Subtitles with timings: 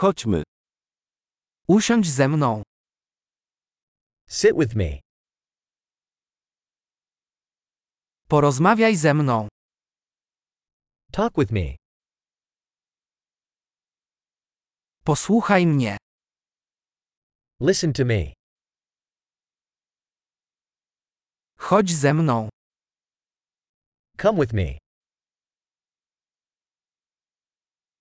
[0.00, 0.42] Chodźmy.
[1.68, 2.62] Usiądź ze mną.
[4.28, 5.00] Sit with me.
[8.28, 9.48] Porozmawiaj ze mną.
[11.12, 11.76] Talk with me.
[15.04, 15.96] Posłuchaj mnie.
[17.60, 18.32] Listen to me.
[21.58, 22.48] Chodź ze mną.
[24.22, 24.78] Come with me.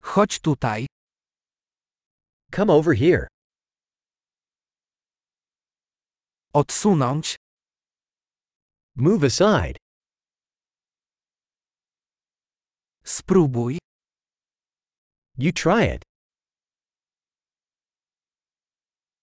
[0.02, 0.99] Chodź tutaj.
[2.52, 3.28] Come over here.
[6.54, 7.36] Odsunąć.
[8.96, 9.78] Move aside.
[13.04, 13.78] Spróbuj.
[15.38, 16.04] You try it.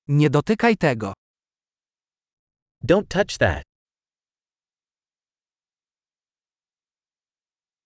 [0.09, 1.13] Nie dotykaj tego.
[2.83, 3.63] Don't touch that.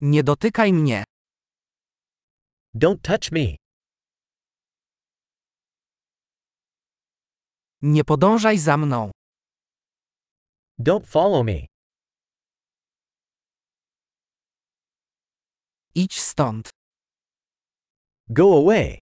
[0.01, 1.05] Nie dotykaj mnie.
[2.75, 3.60] Don't touch me.
[7.83, 9.11] Nie podążaj za mną.
[10.79, 11.67] Don't follow me.
[15.95, 16.71] Idź stąd.
[18.29, 18.99] Go away.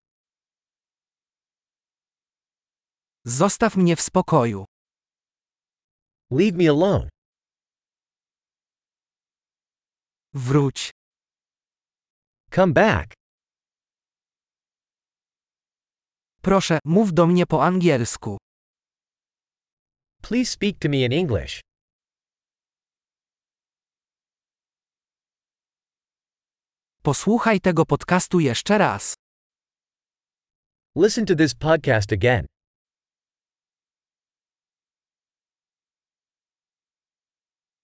[3.24, 4.64] Zostaw mnie w spokoju.
[6.30, 7.08] Leave me alone.
[10.34, 10.90] Wróć.
[12.54, 13.14] Come back.
[16.42, 18.38] Proszę, mów do mnie po angielsku.
[20.22, 21.60] Please speak to me in English.
[27.02, 29.14] Posłuchaj tego podcastu jeszcze raz.
[30.96, 32.46] Listen to this podcast again.